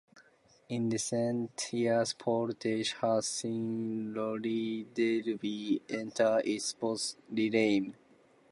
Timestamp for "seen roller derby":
3.27-5.79